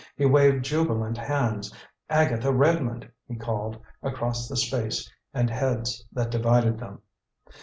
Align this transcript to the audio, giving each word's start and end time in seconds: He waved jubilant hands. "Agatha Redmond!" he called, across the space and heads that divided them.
He 0.15 0.25
waved 0.25 0.65
jubilant 0.65 1.15
hands. 1.19 1.71
"Agatha 2.09 2.51
Redmond!" 2.51 3.11
he 3.27 3.35
called, 3.35 3.79
across 4.01 4.47
the 4.49 4.57
space 4.57 5.07
and 5.31 5.47
heads 5.47 6.03
that 6.11 6.31
divided 6.31 6.79
them. 6.79 7.03